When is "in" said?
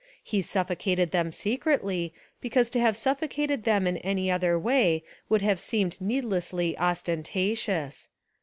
3.85-3.97